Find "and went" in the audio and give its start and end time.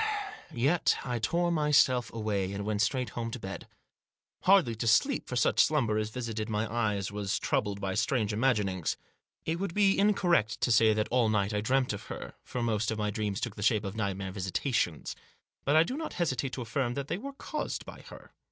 2.53-2.81